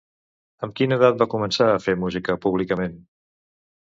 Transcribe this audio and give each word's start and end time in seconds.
Amb 0.67 0.71
quina 0.77 0.95
edat 0.99 1.19
va 1.19 1.27
començar 1.33 1.67
a 1.73 1.81
fer 1.83 1.95
música 2.05 2.37
públicament? 2.47 2.97